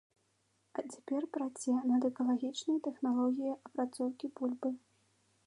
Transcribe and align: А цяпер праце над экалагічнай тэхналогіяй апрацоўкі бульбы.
А 0.77 0.83
цяпер 0.93 1.27
праце 1.37 1.75
над 1.91 2.01
экалагічнай 2.11 2.81
тэхналогіяй 2.89 3.55
апрацоўкі 3.65 4.25
бульбы. 4.41 4.69